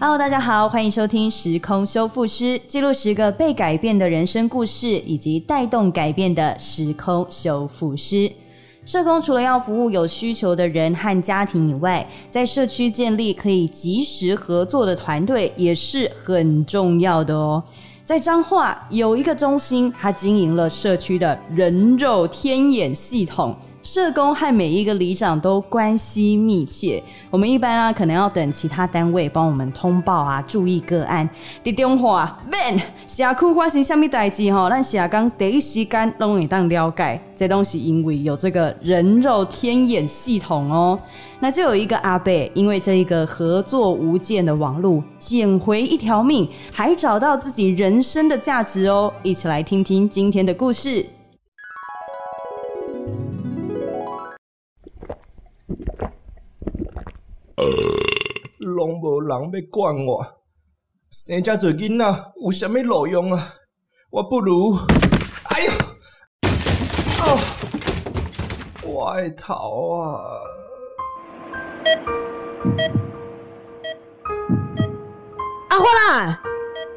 [0.00, 8.30] Hello，大家好，欢迎收听《时空修复师》，记录十个被改变的人生故事，以及带动改变的时空修复师。
[8.84, 17.60] 社工除了要服务有需求的人和家庭以外，在社区建立可以及时合作的团队也是很重要的哦。
[18.04, 23.54] 在彰化有一个中心，它经营了社区的人肉天眼系统。
[23.90, 27.02] 社工和每一个里长都关系密切。
[27.30, 31.26] 我们一般啊，可能要等其他单位帮我们通报啊，注意个案。
[31.64, 34.68] 的电话，Ben，社区发生什么代志吼？
[34.68, 37.18] 咱社工第一时间拢会当了解。
[37.34, 41.00] 这东西因为有这个人肉天眼系统哦。
[41.40, 49.10] 那就有一个阿贝，因为这一个合作无间的网络，捡回一条命，还找到自己人生的价值哦。
[49.22, 51.06] 一起来听听今天的故事。
[59.28, 60.26] 人要管我，
[61.10, 63.54] 生遮侪囡仔有啥物路用啊？
[64.10, 64.78] 我不如，
[65.50, 65.72] 哎呦，
[67.20, 67.38] 哦，
[68.82, 70.40] 我爱逃啊！
[75.68, 76.40] 阿花啦，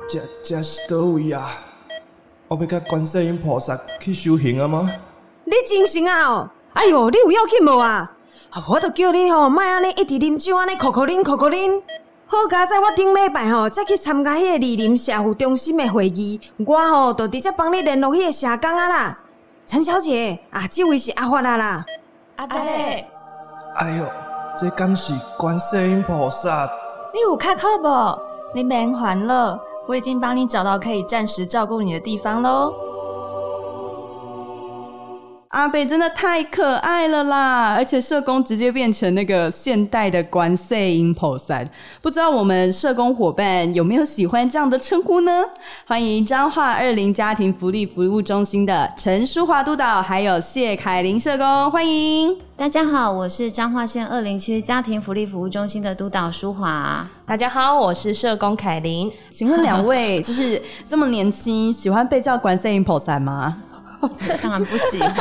[0.08, 1.52] 这这是倒位啊？
[2.48, 4.90] 我要甲观世音菩萨去修行啊吗？
[5.44, 6.50] 你精神啊？
[6.74, 8.16] 哎呦，你有要紧无啊？
[8.70, 11.82] 我都叫你吼，莫安尼一直啉酒，安尼口口啉，口口啉。
[12.32, 19.20] 好佳在我顶礼拜吼，才去参加迄个李林社福中心的会议，我吼就直接帮你联络迄个社工啊啦。
[19.68, 21.86] 陈小姐啊，这位是阿发啦啦。
[22.38, 24.06] 阿伯，哎呦，
[24.58, 26.70] 这敢是观世音菩萨？
[27.14, 28.18] 你有看课不？
[28.56, 32.74] 你免还了，我已经帮你找到可以暂时照顾你的地方喽。
[35.52, 37.74] 阿北真的太可爱了啦！
[37.76, 41.62] 而且社工直接变成那个现代的观世音菩萨，
[42.02, 45.44] 不知道我们社工伙伴有没有喜欢这样的称呼呢？
[45.86, 57.06] 欢迎彰化二零家庭福利服务中心的陈淑华督导，还有谢凯琳社工，欢迎大家好，我是彰化县二林区家庭福利服务中心的督导淑华。
[57.26, 59.12] 大家好，我是社工凯琳。
[59.30, 63.64] 请问两位就是这么年轻，喜欢被叫观世音菩萨吗？
[64.42, 65.14] 当然不喜欢，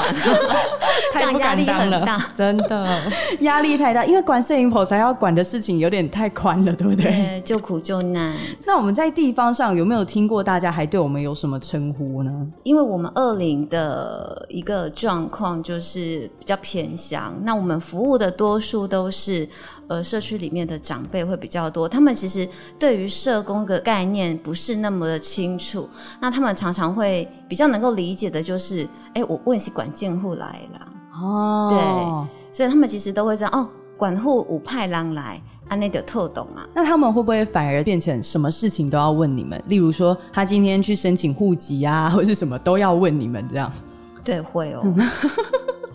[1.13, 3.01] 太压力很大，真的
[3.41, 7.41] 压力太大，因为管摄影婆才要管的事情有点太宽了，对不对？
[7.45, 8.35] 就苦就难。
[8.67, 12.31] 那我们在地方上有没有听过大家还对我们有什么称呼呢？
[12.63, 19.49] 因为我们二零的一个状况就是比较偏乡，那我们服务的多数都是。
[19.91, 25.89] 呃，社区里面的长辈会比较多，他们其实对于社工的概念不是那么的清楚。
[26.21, 30.89] 那他们常常会比较能够理解的，就是哎，我问是管建户来了
[31.21, 36.65] 哦，对，所以他们其实都会知道哦，管户五派郎来，安内的特懂啊。
[36.73, 39.61] 那他们会不会反而变成什么事情都要问你们？
[39.67, 43.73] 例如说，他今天去申请户籍啊，或者是什么都要问你们这样？
[44.23, 44.85] 对，会哦。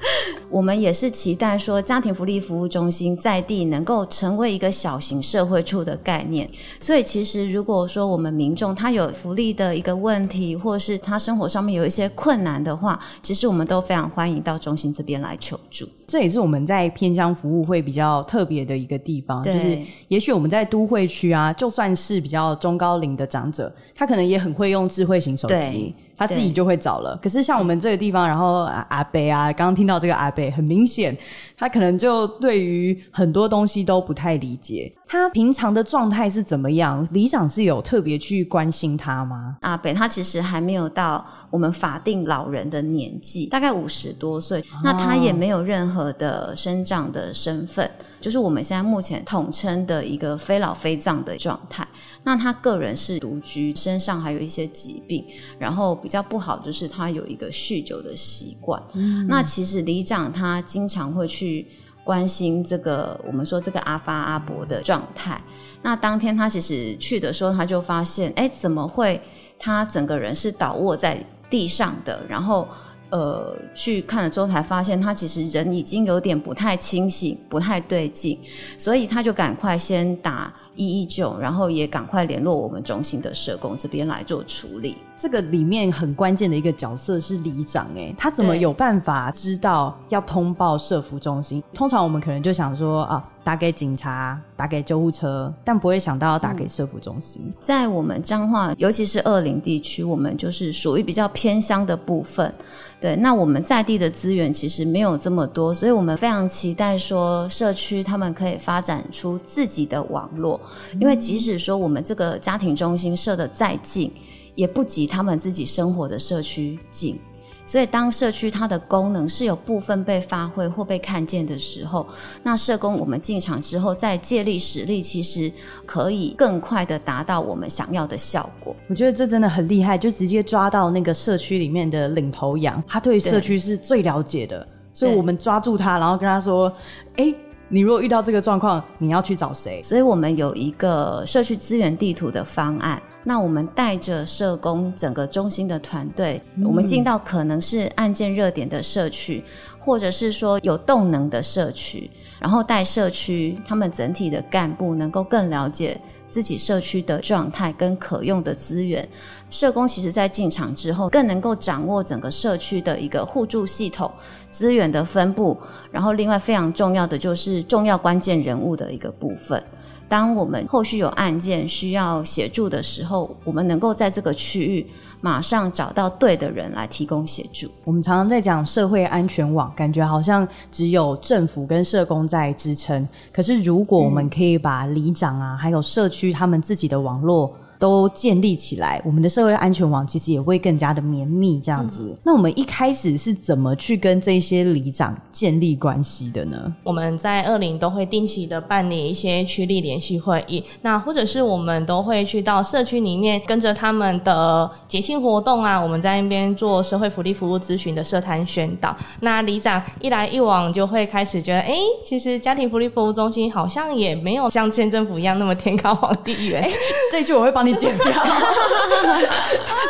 [0.50, 6.50] 我们也是期待说，家庭福利服务中心在地能够成为一个小型社会处的概念。
[6.80, 15.88] 所以，其实如果说我们民众他有福利的一个问题，或是他生活上面有一些困难的话，其实我们都非常欢迎到中心这边来求助。
[16.08, 19.78] 这也是我们在偏乡服务会比较特别的一个地方，就是
[20.08, 25.94] 也许我们在都会区啊，就算是比较中高龄的长者，他可能也很会用智慧型手机。
[26.18, 31.16] 他自己就会找了，可是像我们这个地方，然后阿北啊，刚刚听到这个阿北，很明显，
[31.58, 34.92] 他可能就对于很多东西都不太理解。
[35.08, 37.08] 他平常的状态是怎么样？
[37.12, 39.58] 里长是有特别去关心他吗？
[39.62, 47.90] 阿北他其实还没有到我们法定老人的年纪，大概五十多岁，那他也没有任何的生长的身份，
[48.20, 51.86] 就是我们现在目前统称的一个非老非葬的状态。
[52.26, 55.24] 那他个人是独居，身上还有一些疾病，
[55.60, 58.82] 然后比较不好就是他有一个酗酒的习惯。
[59.28, 61.68] 那其实里长他经常会去
[62.04, 65.40] 关心这个我们说这个阿发阿伯的状态。
[65.84, 69.22] 那当天他其实去的时候，他就发现，哎，怎么会
[69.60, 72.26] 他整个人是倒卧在地上的？
[72.28, 72.68] 然后
[73.12, 78.40] 呃去看了之后，才发现他其实人已经有点不太清醒，不太对劲，
[78.80, 80.52] 所以他就赶快先打。
[80.76, 84.98] 一一九，然后也赶快联络我们中心的社工这边来做处理。
[85.18, 91.64] 这个里面很关键的一个角色是里长，哎，他怎么有办法知道要通报社服中心？
[91.74, 97.50] 通常我们可能就想说啊，打给警察、打给救护车，但不会想到要打给社福中心。
[97.62, 102.54] 在我们彰化，尤其是二林地区，我们就是属于比较偏乡的部分。
[103.00, 110.60] 对，那我们在地的资源其实没有这么多，所以我们非常期待说社区他们可以发展出自己的网络，
[111.00, 114.12] 因为即使说我们这个家庭中心设的再近，
[114.56, 117.20] 也不及他们自己生活的社区近。
[117.68, 122.06] 所以，当社区它的功能是有部分被发挥或被看见的时候，
[122.44, 125.52] 那社工我们进场之后再借力使力，其实
[125.84, 128.76] 可以更快的达到我们想要的效果。
[128.88, 136.72] 我觉得这真的很厉害，就直接抓到那个社区里面的领头羊，他对社区是最了解的，所以我们抓住他，然后跟他说
[137.18, 137.34] ：“哎，
[137.68, 143.02] 你如果遇到这个状况，你要去找谁？”所以我们有一个社区资源地图的方案。
[143.28, 149.44] 那我们带着社工整个中心的团队，我们进到可能是案件热点的社区，
[149.80, 152.08] 或者是说有动能的社区，
[152.40, 156.00] 然后带社区他们整体的干部能够更了解
[156.36, 159.08] 自己社区的状态跟可用的资源。
[159.50, 164.12] 社工其实在进场之后，更能够掌握整个社区的一个互助系统、
[164.52, 165.58] 资源的分布，
[165.94, 169.64] 然后另外非常重要的就是重要关键人物的一个部分。
[170.10, 174.86] 当我们后续有案件需要协助的时候，我们能够在这个区域
[175.26, 177.68] 马上找到对的人来提供协助。
[177.84, 183.10] 我们常常在讲社会安全网，感觉好像只有政府跟社工在支撑。
[183.34, 187.52] 可是如果我们可以把里长啊，还有社区他们自己的网络。
[187.80, 191.60] 都建立起来，我们的社会安全网其实也会更加的绵密。
[191.60, 196.74] 这样子，那我们一开始是怎么去跟这些里长建立关系的呢？
[196.84, 208.96] 我们在二零都会定期的办理一些区里联系会议，那或者是我们都会去到社区里面，跟着他们的节庆活动啊，我们在那边做社会福利服务咨询的社团宣导。
[209.22, 216.66] 那里长一来一往，就会开始觉得，哎，其实家庭福利服务中心好像也没有像县政府一样那么天高皇帝远。
[217.12, 217.65] 这句我会帮。
[217.66, 218.14] 你剪掉，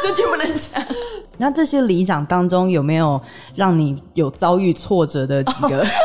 [0.01, 0.81] 这句不能讲。
[1.37, 3.19] 那这些里长当中有没有
[3.55, 5.85] 让你有遭遇挫折的几个？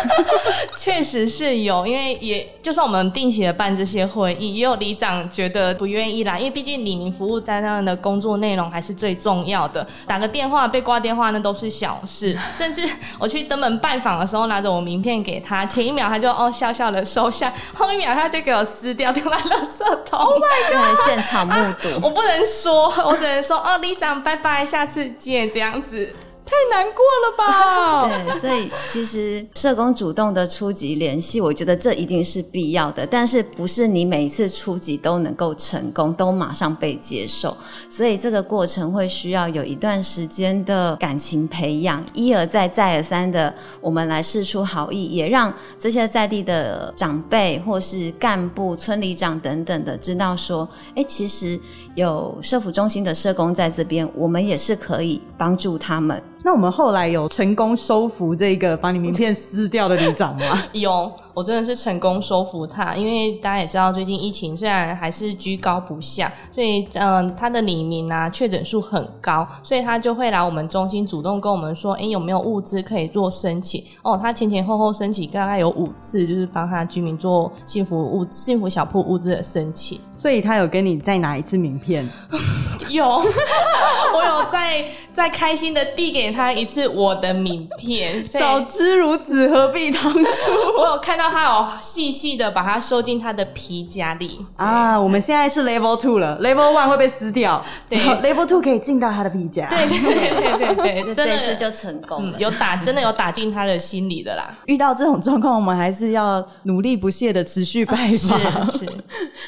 [0.77, 9.87] 确实是有，因为也就算我们定期的办这些会议，也有里长觉得不愿意来，因为毕竟李宁服务在他们的工作内容还是最重要的。
[10.07, 12.89] 打个电话被挂电话那都是小事， 甚至
[13.19, 20.19] 我去登门拜访的时候，拿着我名片给他，前一秒他就哦笑笑的收下，后一秒他就给我撕掉丢在垃圾桶。
[20.19, 20.99] Oh my god！
[21.05, 25.11] 现场目睹， 我不能说，我只能说哦，里长拜拜，下次。
[25.21, 26.13] 见这样子。
[26.43, 28.09] 太难过了吧？
[28.35, 33.07] 对，所以其实社工主动的初级联系，我觉得这一定是必要的。
[33.07, 37.57] 但是不是你每一次初级都能够成功，都马上被接受？
[37.89, 51.61] 所以这个过程会需要有一段时间的感情培养，一而再再而三的我们来试出好意，也让这些在地的长辈或是干部、村里长等等的知道说，哎，其实
[51.97, 56.23] 有社服中心的社工在这边，我们也是可以帮助他们。
[56.43, 60.63] 那我们后来有成功收服这个把你名片撕掉的里长吗？
[60.73, 73.83] 有，我真的是成功收服他，因为大家也知道，最近疫情虽然还是居高不下，所以嗯，他的李明啊确诊数很高，所以他就会来我们中心主动跟我们说，哎，有没有物资可以做申请？
[74.03, 79.99] 哦，他前前后后申请大概有五次，就是帮他居民做幸福物、幸福小铺物资的申请。
[80.19, 82.07] 所以他有跟你再拿一次名片？
[82.91, 83.07] 有，
[84.15, 86.31] 我有再再开心的递给。
[86.31, 90.21] 他一次我的名片，早知如此何必当初？
[90.79, 94.99] 我有看到他有细细的把它收进他的皮夹里啊。
[95.01, 104.51] 我们现在是 level two 了，level one 会被撕掉，对，level two 可以进到他的皮夹，对对对对对对， 真的就成功了，有打真的有打进他的心里的啦。
[104.67, 107.95] 遇到这种状况，我们还是要努力不懈的持续拜
[108.29, 108.71] 访。
[108.73, 108.87] 是，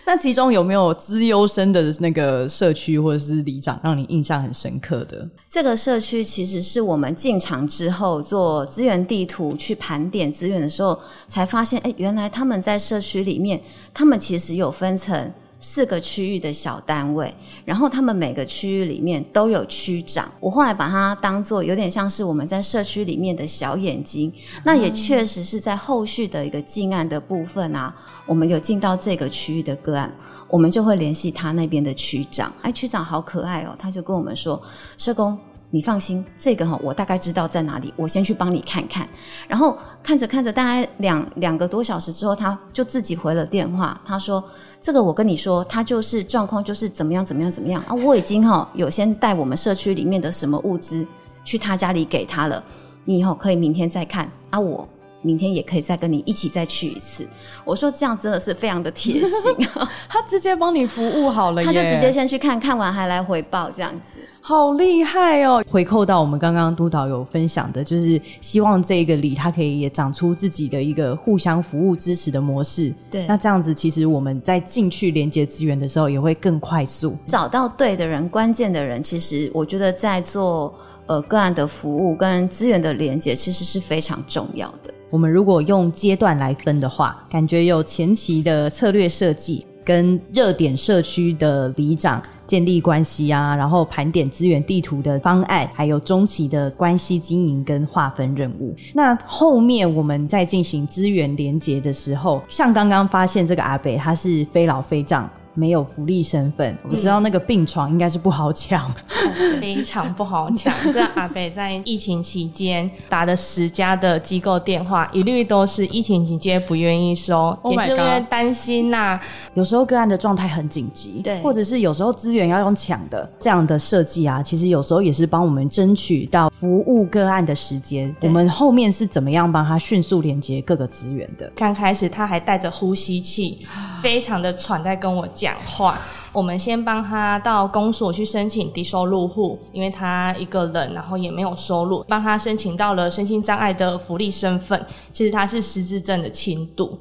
[0.06, 5.28] 那其中有没有资优生的那个社区或者是里长让你印象很深刻的？
[5.48, 13.62] 这个社区其实是我们进场之后做资源地图去盘点资源的时候，才发现，哎，原来他们在社区里面，
[13.94, 17.32] 他们其实有分层四个区域的小单位，
[17.64, 20.30] 然后他们每个区域里面都有区长。
[20.40, 24.30] 我后来把它当做有点像是我们在社区里面的小眼睛。
[24.64, 27.94] 那也确实是在后续的一个进案的部分啊，
[28.26, 30.12] 我们有进到这个区域的个案。
[30.48, 34.60] 我们就会联系他那边的区长，哎，区长好可爱哦，他就跟我们说
[34.98, 35.38] ：“社工，
[35.74, 39.08] 你放心，这个哈，我大概知道在哪里，我先去帮你看看。”
[39.48, 44.44] 然后看着看着，大概两两个多小时之后，他就自己回了电话，他说
[44.82, 51.06] ：“这个我跟你说，他就是状况就是怎么样怎么样怎么样啊，我已经哈有先带我们社区里面的什么物资
[51.42, 52.62] 去他家里给他了，
[53.06, 54.86] 你以后可以明天再看啊，我
[55.22, 57.26] 明天也可以再跟你一起再去一次。
[57.64, 59.66] 我说这样真的是非常的贴心，
[60.08, 64.20] 他直接帮你服务好了，他就直接先去看看完还来回报这样子。
[64.44, 65.62] 好厉害哦！
[65.70, 72.92] 回扣到我们刚刚督导有分享的，就是希望这个里它可以也长出自己的一个互相服务支持的模式。
[73.08, 77.16] 对那这样子其实我们在进去连接资源的时候也会更快速。
[77.24, 80.74] 找到对的人、关键的人，其实我觉得在做
[81.06, 84.92] 呃个案的服务跟资源的连接，其实是非常重要的。
[85.12, 98.74] 我们如果用阶段来分的话，感觉有前期的策略设计，跟热点社区的里长建立关系啊，然后盘点资源地图的方案，还有中期的关系经营跟划分任务。
[98.94, 105.30] 那后面我们在进行资源连接的时候，像刚刚发现这个阿北他是非老非长。
[105.54, 108.92] 没有福利身份，我知道那个病床应该是不好抢。
[109.60, 110.72] 非常不好抢。
[110.92, 119.18] 这阿北在疫情期间打的十家的机构电话，一律都是疫情期间不愿意收 Oh 也是因为担心呐、
[119.54, 128.14] 有时候个案的状态很紧急，对或者是有时候资源要用抢的这样的设计啊，其实有时候也是帮我们争取到服务个案的时间。
[128.22, 131.50] 我们后面是怎么样帮他迅速连接各个资源的？
[131.56, 133.66] 刚开始他还带着呼吸器，
[134.00, 135.98] 非常的喘，在跟我讲话。
[136.32, 144.86] 我们先帮他到公所去申请低收入户，因为他一个人，然后也没有收入，帮他申请到了身心障碍的福利身份。
[145.10, 146.96] 其实他是失智症的轻度。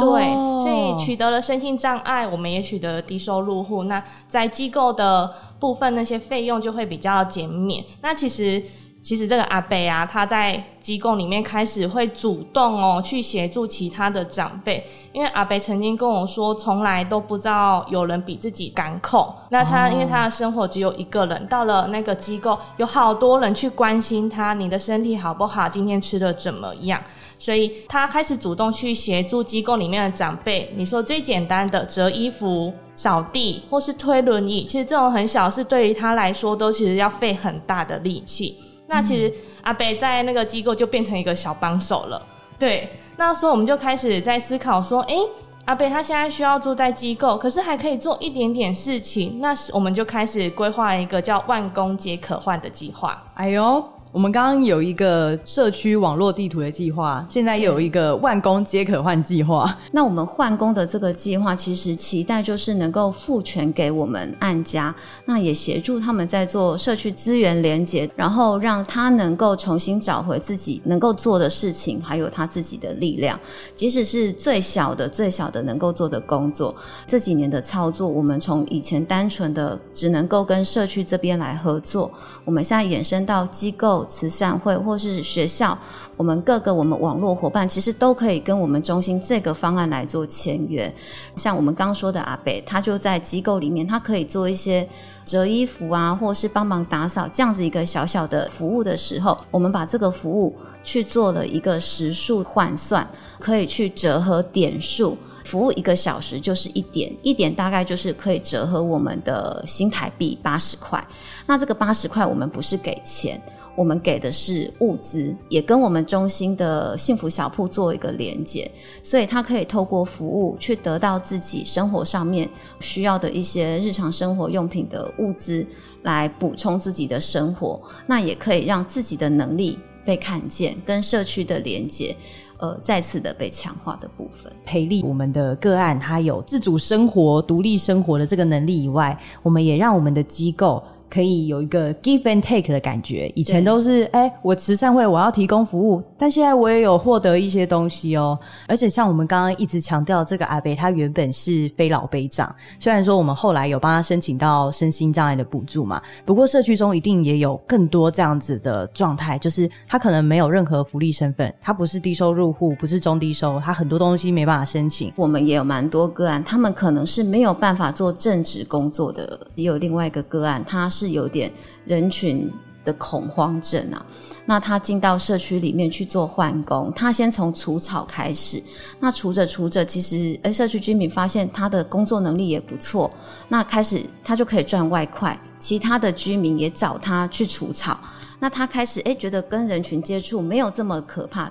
[0.00, 3.84] 对，所以取得了身心障碍，我们也取得了低收入户。
[3.84, 7.84] 那在机构的部分，那些费用就会比较减免。
[8.02, 8.60] 那其实。
[9.04, 14.82] 其实这个阿北啊，他在机构里面开始会主动哦去协助其他的长辈，
[15.12, 19.36] 因为阿北曾经跟我说，从来都不知道有人比自己敢口。
[19.50, 26.98] 那他、因为他的生活只有一个人，到了那个机构，有好多人去关心他，你的身体好不好，今天吃的怎么样？
[27.38, 30.72] 所以他开始主动去协助机构里面的长辈。
[30.76, 38.56] 你说最简单的折衣服、扫地或是推轮椅，其实这种很小事，对于他来说都其实要费很大的力气。
[38.86, 42.24] 那其实阿北在那个机构就变成一个小帮手了。
[42.58, 45.18] 对，那时候我们就开始在思考说，诶，
[45.64, 53.22] 阿北他现在需要住在机构，可是还可以做一点点事情，那我们就开始规划一个叫“万工皆可换”的计划。
[53.34, 53.82] 哎呦，
[54.14, 59.76] 我们刚刚有一个社区网络地图的计划，现在又有一个万工皆可换计划。
[59.90, 64.94] 那我们换工的这个计划，其实期待就是能够赋权给我们案家，
[65.24, 73.36] 那也协助他们在做社区资源连接，然后让他能够重新找回自己能够做的事情，还有他自己的力量。
[73.74, 76.72] 即使是最小的、最小的能够做的工作，
[77.04, 82.08] 这几年的操作，我们从以前单纯的只能够跟社区这边来合作，
[82.44, 85.76] 我们现在衍生到机构、慈善会或是学校，
[86.16, 90.92] 我们各个我们网络伙伴其实都可以跟我们中心这个方案来做签约。
[91.36, 94.86] 像我们刚说的阿北，他就在机构里面，他可以做一些
[95.24, 103.08] 折衣服啊，或是帮忙打扫这样子一个小小的服务的时候，我们把这个服务去做了一个时数换算，
[103.38, 105.16] 可以去折合点数。
[105.44, 111.06] 服务一个小时就是一点，一点大概就是可以折合我们的新台币八十块。
[111.44, 113.38] 那这个八十块我们不是给钱，
[113.76, 118.70] 我们给的是物资，也跟我们中心的幸福小铺做一个连接，
[119.02, 122.48] 所以他可以透过服务去得到自己生活上面
[122.80, 125.66] 需要的一些日常生活用品的物资，
[126.02, 127.80] 来补充自己的生活。
[128.06, 132.14] 那也可以让自己的能力被看见，跟社区的连接。
[132.58, 140.82] 呃，再次的被强化的部分，培力我们的个案，他有自主生活、独立生活的这个能力以外，我们也让我们的机构
[141.14, 143.30] 可以有一个 give and take 的感觉。
[143.36, 148.36] 以前都是哎、我慈善会我要提供服务，但现在我也有获得一些东西哦。
[148.66, 165.12] 而且像我们刚刚一直强调，这个阿北他原本是非老非长，虽然说我们后来有帮他申请到身心障碍的补助嘛，不过社区中一定也有更多这样子的状态，就是他可能没有任何福利身份，他不是低收入户，不是中低收，他很多东西没办法申请。
[165.14, 171.52] 我们也有蛮多个案，他们可能是没有办法做正职工作的，也有另外一个个案，他是有点
[171.84, 172.50] 人群
[172.84, 174.04] 的恐慌症啊。
[174.46, 178.62] 那他进到社区里面去做换工，他先从除草开始，
[179.00, 183.10] 那除着除着，其实诶，社区居民发现他的工作能力也不错，
[183.48, 187.98] 那开始他就可以赚外快，其他的居民也找他去除草，
[188.38, 191.50] 那他开始诶觉得跟人群接触没有这么可怕，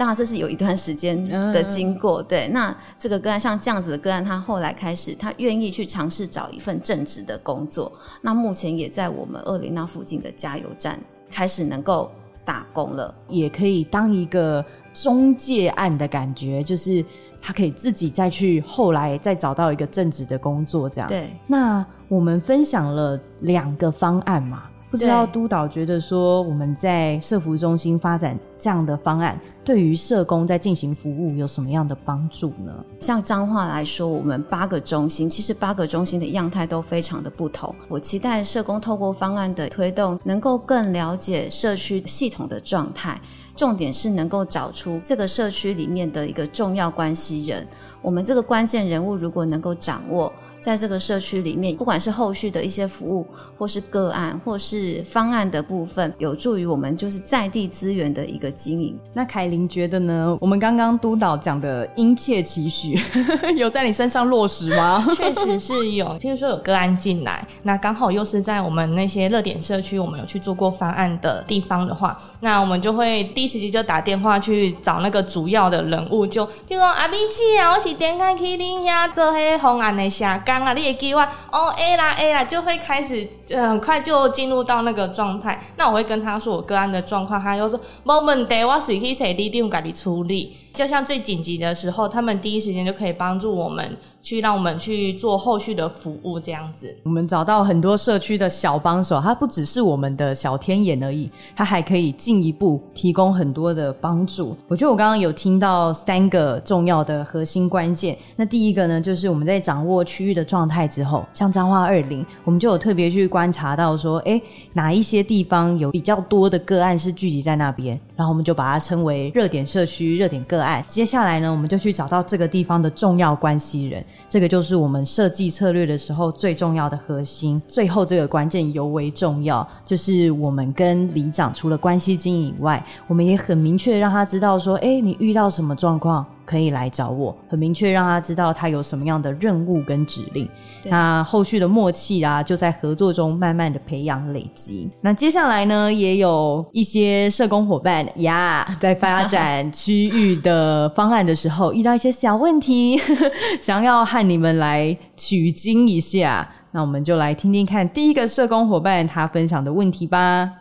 [0.00, 2.22] 当然，这是有一段时间的经过。
[2.22, 7.92] 对，那这个个案像这样子的个案，他后来开始，他愿意去尝试找一份正职的工作。
[8.22, 10.98] 那目前也在我们二林那附近的加油站
[11.30, 12.10] 开始能够
[12.46, 13.14] 打工了。
[13.28, 14.64] 也可以当一个
[14.94, 17.04] 中介案的感觉，就是
[17.38, 21.08] 他可以自己再去后来再找到一个正职的工作，这样。
[21.10, 32.84] 对，那我们分享了两个方案嘛，不知道督导觉得说我们在社服中心发展这样的方案，对于社工在进行服务有什么样的帮助呢？
[33.00, 37.72] 像彰化来说，我们八个中心，其实八个中心的样态都非常的不同。
[37.88, 43.20] 我期待社工透过方案的推动，能够更了解社区系统的状态。
[43.56, 47.66] 重点是能够找出这个社区里面的一个重要关系人，
[48.00, 53.26] 我们这个关键人物如果能够掌握，在这个社区里面，不管是后续的一些服务，
[53.56, 58.98] 或是个案，或是方案的部分，有助于我们就是在地资源的一个经营。
[59.14, 60.36] 那凯琳觉得呢？
[60.40, 62.98] 我们刚刚督导讲的殷切期许，
[63.56, 65.06] 有在你身上落实吗？
[65.16, 80.24] 确实是有，譬如说有个案进来，那刚好又是在我们那些热点社区，我们有去做过方案的地方的话，那我们就会第一时间就打电话去找那个主要的人物，就譬如说阿碧姐啊，我是点开去恁遐做迄方案的社
[80.58, 81.20] 工啊，你会记我
[81.52, 85.62] 哦 A 啦 A 啦，就会开始很快就进入到那个状态。
[85.76, 90.56] 那我会跟他说我个案的状况，他又说没问题，我随去找你定家己处理。
[90.74, 96.94] 就像最紧急的时候，他们第一时间就可以帮助我们去让我们去做后续的服务，这样子。
[97.04, 104.56] 我们找到很多社区的小帮手，他不只是我们的小天眼而已，他还可以进一步提供很多的帮助。
[104.68, 108.16] 我觉得我刚刚有听到三个重要的核心关键。
[108.36, 114.40] 那第一个呢，就是我们在掌握区域的状态之后，像彰化二零，我们就有特别去观察到说，哎，
[114.74, 127.60] 哪一些地方有比较多的个案是聚集在那边，然后我们就把它称为热点社区、热点个接下来呢，我们就去找到这个地方的重要关系人，这个就是我们设计策略的时候最重要的核心。
[127.66, 140.48] 最后这个关键尤为重要，就是我们跟里长除了关系经营以外，我们也很明确让他知道说，哎，你遇到什么状况可以来找我，很明确让他知道他有什么样的任务跟指令。
[140.86, 144.90] 那后续的默契啊，就在合作中慢慢的培养累积。
[145.00, 153.00] 那接下来呢，也有一些社工伙伴呀， 在发展区域的方案的时候，遇到一些小问题，
[153.62, 156.48] 想要和你们来取经一下。
[156.72, 160.59] 那我们就来听听看第一个社工伙伴他分享的问题吧。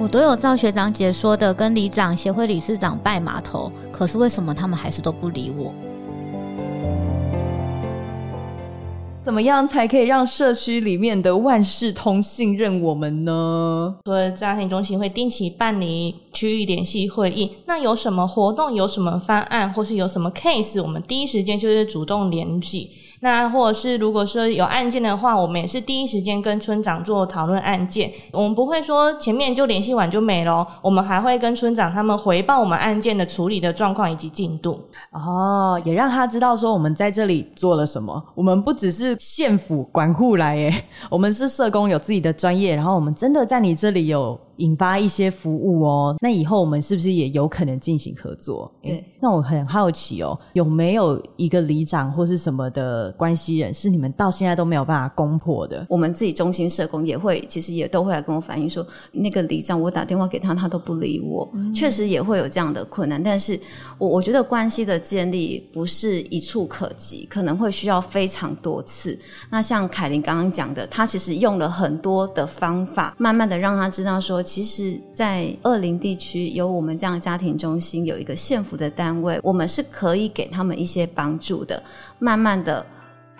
[0.00, 5.74] 我都有照学长解说的，跟里长、协会理事长拜码头，可是为什么他们还是都不理我？
[9.22, 13.94] 怎么样才可以让社区里面的万事通信任我们呢？
[14.06, 22.90] 所以家庭中心会定期办理区域联系会议，那有什么活动、有什么方案，或是有什么 case，我们第一时间就是主动联系。
[23.20, 28.10] 那或者是如果说有案件的话，我们也是第一时间跟村长做讨论案件。
[28.32, 34.80] 我们不会说前面就联系完就没了，我们还会跟村长他们回报我们案件的处理的状况以及进度。
[35.12, 38.22] 哦，也让他知道说我们在这里做了什么。
[38.34, 46.16] 我们不只是县府管护来耶，我们是社工，有自己的专业，然后我们真的在你这里有引发一些服务哦。
[46.20, 48.72] 那以后我们是不是也有可能进行合作？
[48.82, 55.84] 对那我很好奇哦，有没有一个里长或是什么的关系人，是你们到现在都没有办法攻破的？
[55.90, 63.22] 我们自己中心社工也会，其实也都会来跟我反映说，那个里长我打电话给他，他都不理我，确、实也会有这样的困难。
[63.22, 63.58] 但是
[63.98, 69.18] 我我觉得关系的建立不是一触可及，可能会需要非常多次。
[69.50, 81.80] 那像凯琳刚刚讲的，他其实用了很多的方法，慢慢的让他知道说，其实，在二林地区有我们这样家庭中心，有一个县府的单位，我们是可以给他们一些帮助的，
[82.18, 82.84] 慢慢的。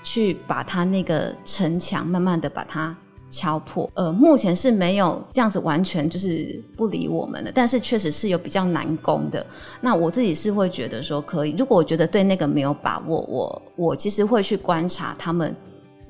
[0.03, 2.96] 去把他那个城墙慢慢的把它
[3.31, 3.90] 敲破。
[3.92, 9.44] 呃，目前是没有这样子完全就是不理我们的，但是确实是有比较难攻的。
[9.79, 15.55] 那我自己是会觉得说可以，如果我觉得对那个没有把握，我我其实会去观察他们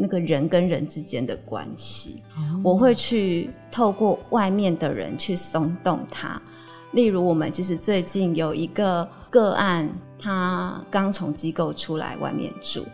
[0.02, 2.22] 那个人跟人之间的关系，
[2.64, 6.40] 我会去透过外面的人去松动他。
[6.92, 9.86] 例如，我们其实最近有一个个案，
[10.18, 12.86] 他刚从机构出来外面住，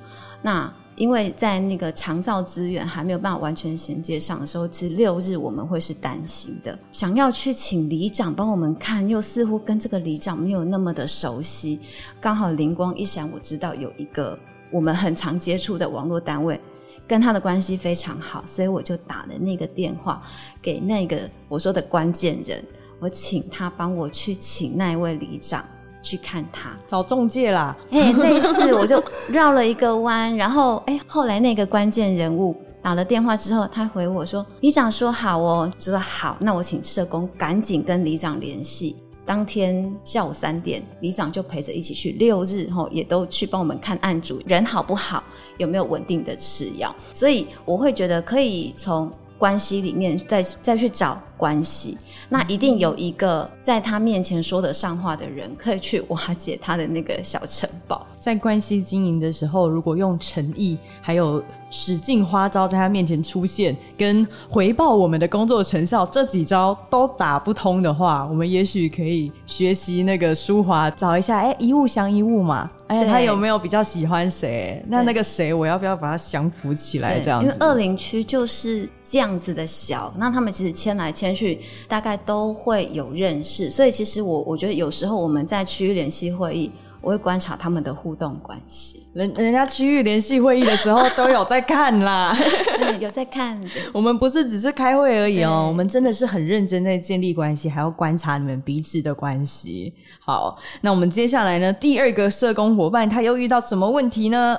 [0.43, 11.79] 那因为在那个长照资源还没有办法完全衔接上的时候，其实六日我们会是担心的，想要去请里长帮我们看，又似乎跟这个里长没有那么的熟悉。
[12.21, 14.37] 刚好灵光一闪，我知道有一个
[14.73, 16.61] 我们很常接触的网络单位，
[17.07, 20.21] 跟他的关系非常好，所以我就打了那个电话
[20.61, 22.65] 给那个我说的关键人，
[22.99, 25.65] 我请他帮我去请那一位里长
[26.03, 26.77] 去看他。
[26.87, 38.97] 找中介啦，哎，类似我就绕了一个弯，然后哎，后来那个关键人物打了电话之后，他回我说：“里长说好哦。”就说好，那我请社工赶紧跟里长联系。
[39.27, 45.23] 当天下午三点，里长就陪着一起去，六日吼也都去帮我们看案主人好不好，
[45.59, 46.95] 有没有稳定的吃药。
[47.13, 58.07] 所以我会觉得可以从关系里面再再去找关系，那一定有一个在他面前说得上话的人，可以去瓦解他的那个小城堡。
[58.19, 72.71] 在关系经营的时候，如果用诚意，还有使劲花招在他面前出现，跟回报我们的工作成效这几招都打不通的话，我们也许可以学习那个舒华，找一下，哎，一物降一物嘛。
[72.89, 74.81] 哎，对他有没有比较喜欢谁？
[74.89, 77.19] 那那个谁，我要不要把他降服起来？
[77.19, 86.71] 这样子，因为二林区就是这样子的小，那他们其实迁来迁去，大概都会有认识，所以其实我我觉得有时候我们在区域联系会议，
[87.07, 89.07] 我会观察他们的互动关系。
[89.13, 92.37] 人人家区域联系会议的时候都有在看啦。
[92.79, 93.57] 对，有在看。
[93.95, 99.95] 我们不是只是开会而已哦，对我们真的是很认真在建立关系，还要观察你们彼此的关系。
[100.19, 104.59] 好，那我们接下来呢，第二个社工伙伴他又遇到什么问题呢？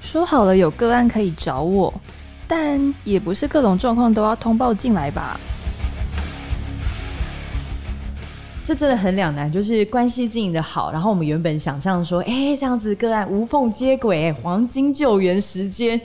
[0.00, 1.94] 说好了有个案可以找我，
[2.48, 5.38] 但也不是各种状况都要通报进来吧？
[8.70, 16.00] 这真的很两难，就是关系经营的好，然后我们原本想象说，哎、这样子个案无缝接轨，黄金救援时间，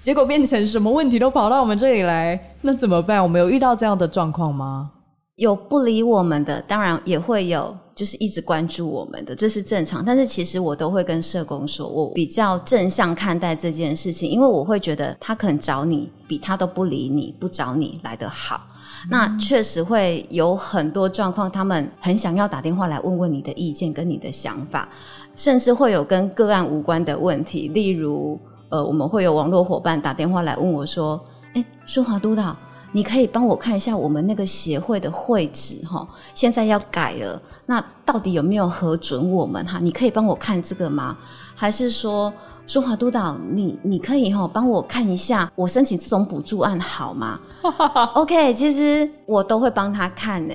[0.00, 3.22] 结果变成什么问题都跑到我们这里来，那怎么办？
[3.22, 4.90] 我们有遇到这样的状况吗？
[5.36, 10.04] 有不理我们的，当然也会有，就是一直关注我们的，这是正常。
[10.04, 18.60] 但是其实我都会跟社工说，我比较正向看待这件事情，因为我会觉得他可能找你，比他都不理你、不找你来得好。
[19.08, 24.88] 那确实会有很多状况，他们很想要打电话来问问你的意见跟你的想法，
[25.36, 31.18] 甚至会有跟个案无关的问题，例如，呃，我们会有网络伙伴打电话来问我说
[31.54, 32.54] ：“哎，舒华督导，
[32.92, 39.78] 你可以帮我看一下我们那个协会的会址哈，现在要改了，那到底有没有核准我们哈？
[39.80, 41.16] 你可以帮我看这个吗？
[41.54, 42.32] 还是说？”
[42.66, 47.40] 舒华督导，你你可以哈帮我看一下，我申请这种补助案好吗
[48.14, 50.54] OK，其实我都会帮他看呢、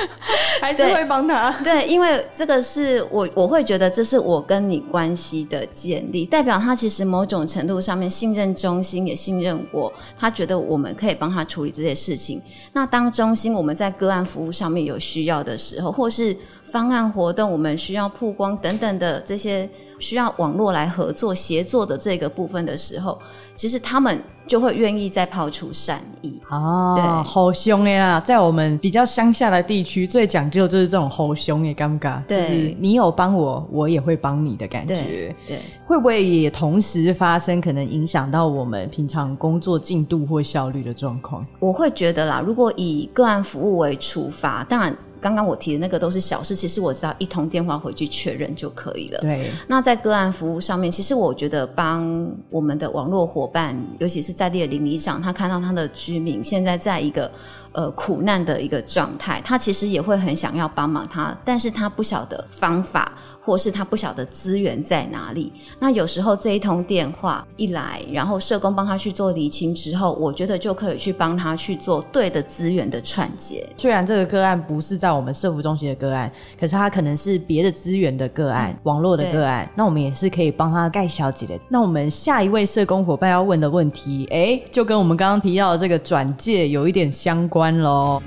[0.60, 1.50] 还是会帮他？
[1.64, 12.40] 对，因为这个是我我会觉得这是我跟你关系的建立，代表他其实某种程度上面信任中心，也信任我，他觉得我们可以帮他处理这些事情。
[12.72, 23.18] 那当中心我们在个案服务上面有需要的时候，或是方案活动我们需要曝光等等的这些需要网络来合作协作的这个部分的时候，
[23.54, 26.40] 其实他们就会愿意再抛出善意。
[26.50, 28.20] 哦，对好凶哎啦！
[28.20, 35.36] 在我们比较乡下的地区，最讲究就是这种好凶哎尴尬，对就是你有帮我，我也会帮你的感觉对。
[35.48, 35.58] 对。
[35.86, 41.46] 会不会也同时发生，可能影响到我们平常工作进度或效率的状况？
[41.58, 49.20] 我会觉得啦，如果以个案服务为出发，当然刚刚我提的那个都是小事，其实我只要一通电话回去确认就可以了。
[49.20, 57.30] 对，那在个案服务上面，其实我觉得帮我们的网络伙伴，尤其是在地的邻里长，他看到他的居民现在在一个
[57.72, 63.12] 呃苦难的一个状态，他其实也会很想要帮忙他，但是他不晓得方法。
[63.44, 73.68] 或是他不晓得资源在哪里，那有时候这一通电话一来，然后社工帮他去做厘清之后，我觉得就可以去帮他去做对的资源的串接。
[73.76, 81.58] 虽然这个个案不是在我们社服中心的个案，可是他可能是别的资源的个案、网络的个案，那我们也是可以帮他盖小姐的。
[81.68, 88.20] 那我们下一位社工伙伴要问的问题，哎，就跟我们刚刚提到的这个转介有一点相关关喽。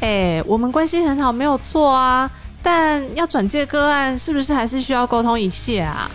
[0.00, 2.30] 哎、我们关系很好，没有错啊。
[2.62, 6.10] 但要转介个案，是不是还是需要沟通一下啊？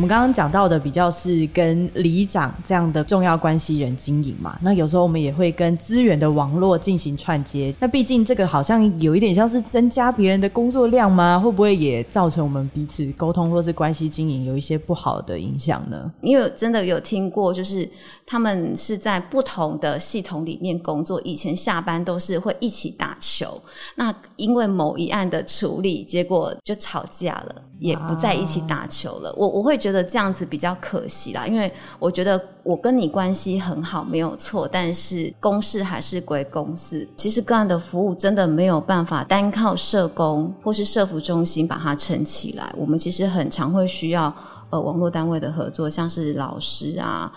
[0.00, 7.74] 我们刚刚讲到的比较是跟里长这样的重要关系人经营嘛，那有时候我们也会跟资源的网络进行串接。
[7.78, 11.38] 那毕竟这个好像有一点像是增加别人的工作量吗？
[11.38, 16.10] 会不会也造成我们彼此沟通或是关系经营有一些不好的影响呢？
[16.22, 17.86] 因为真的有听过，就是
[18.30, 23.60] 他们是在不同的系统里面工作，以前下班都是会一起打球。
[23.96, 29.34] 那因为某一案的处理，结果就吵架了，也不在一起打球了。
[29.36, 37.08] 我我会觉得这样子比较可惜啦，因为我觉得我跟你关系很好，没有错，但是公事还是归公事。
[37.16, 44.32] 其实个案的服务真的没有办法单靠社工或是社服中心把它撑起来，我们其实很常会需要。
[44.70, 47.28] 呃，网络单位的合作，像是老师啊，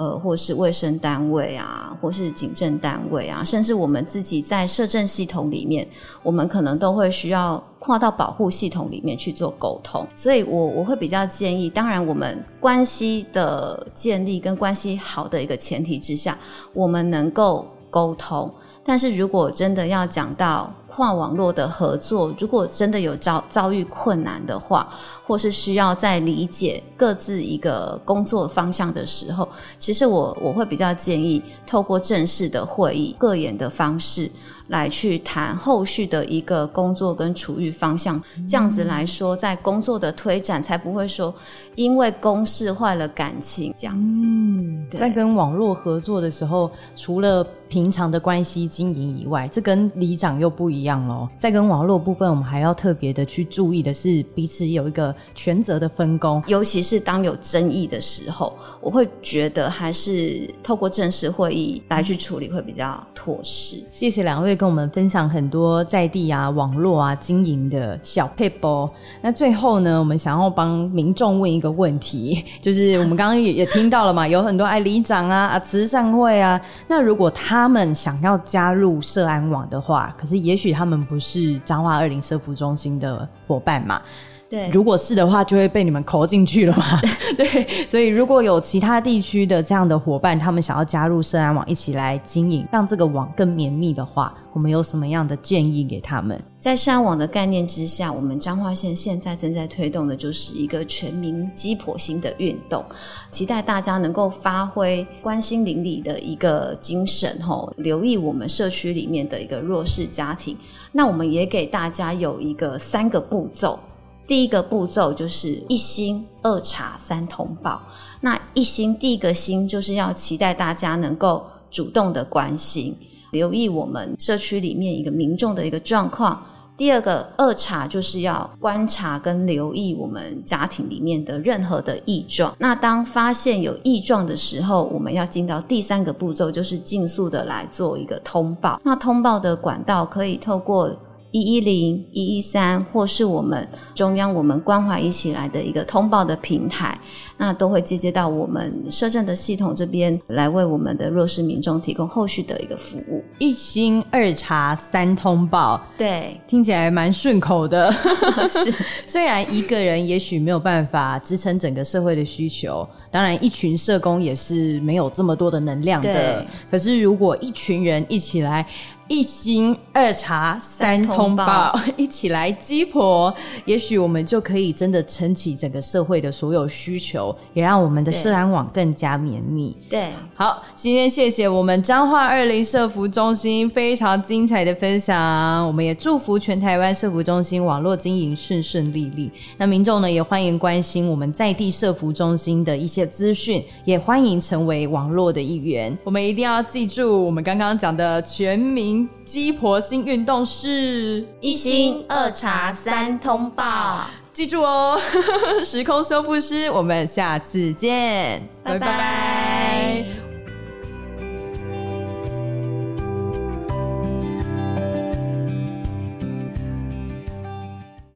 [0.00, 5.86] 呃，或是卫生单位啊，或是警政单位啊，甚至我们自己在社政系统里面，
[6.22, 10.06] 我们可能都会需要跨到保护系统里面去做沟通。
[10.16, 16.38] 所以我我会比较建议，当然我们关系的建立跟关系好的一个前提之下，
[16.72, 18.50] 我们能够沟通。
[18.82, 24.88] 但是如果真的要讲到跨网络的合作，如果真的有遭遭遇困难的话，
[25.24, 29.48] 或是需要在理解各自一个工作方向的时候，
[29.78, 34.28] 其实我我会比较建议透过正式的会议、各演的方式
[34.66, 38.20] 来去谈后续的一个工作跟处遇方向。
[38.48, 41.32] 这样子来说，在工作的推展才不会说
[41.76, 44.22] 因为公事坏了感情这样子。
[44.24, 51.28] 嗯，在跟网络合作的时候，除了平常的关系经营以外，这跟里长又不一样喽。
[51.38, 56.42] 在跟网络部分，我们还要特别的去注意的是，彼此有一个权责的分工。
[56.46, 63.76] 尤其是当有争议的时候，我会觉得还是透过正式会议来去处理会比较妥适。
[63.92, 68.90] 谢谢两位跟我们分享很多在地啊、网络啊经营的小配包。
[69.22, 84.02] 那最后呢，我们想要帮民众问一个问题， 就是我们刚刚也也听到了嘛， 有很多爱里长啊、啊慈善会啊，那如果他们想要加入社安网的话，可是也许他们不是彰化二零社服中心的伙伴嘛，
[84.50, 87.00] 对如果是的话，就会被你们扣进去了嘛。
[87.38, 96.36] 对，所以如果有其他地区的这样的伙伴，他们想要加入社安网一起来经营，让这个网更绵密的话，我们有什么样的建议给他们？
[96.58, 102.84] 在山网的概念之下，我们彰化县现在正在推动的就是一个全民鸡婆型的运动，
[103.30, 110.56] 期待大家能够发挥关心邻里的一个精神，吼，留意我们社区里面的一个弱势家庭。
[110.90, 113.78] 那我们也给大家有一个三个步骤，
[114.26, 117.80] 第一个步骤就是一心、二查、三通报。
[118.20, 122.96] 那一心第一个心就是要期待大家能够主动的关心。
[123.32, 126.44] 留意我们社区里面一个民众的一个状况。
[126.76, 132.56] 第二个二查就是要观察跟留意我们家庭里面的任何的异状。
[132.58, 138.80] 那当发现有异状的时候，我们要进到第三个步骤，就是尽速的来做一个通报。
[138.82, 140.90] 那通报的管道可以透过
[141.32, 146.98] 一一零、一一三，或是我们中央我们关怀一起来的一个通报的平台，
[147.42, 153.24] 那都会接接到我们社政的系统这边来为我们的弱势民众提供后续的一个服务。
[153.38, 157.90] 一心二查三通报，对，听起来蛮顺口的。
[158.46, 158.70] 是，
[159.08, 166.44] 虽然一个人也许没有办法支撑整个社会的需求，当然一群社工也是没有这么多的能量的。
[166.70, 168.66] 可是如果一群人一起来。
[169.10, 179.76] 一心二查三通报， 一起来鸡婆，也许我们就可以真的撑起整个社会的所有需求，也让我们的对社安网更加绵密。
[179.88, 189.30] 对，好，今天谢谢我们彰化二零社服中心非常精彩的分享，我们也祝福全台湾社服中心网络经营顺顺利利。
[189.56, 195.96] 那民众呢也欢迎关心我们在地社服中心的一些资讯，也欢迎成为网络的一员。
[196.04, 204.06] 我们一定要记住我们刚刚讲的全民鸡婆新运动是一心二查三通报，
[204.40, 204.98] 记住哦。
[205.66, 208.42] 时空修复师我们下次见。
[208.64, 210.19] 拜拜。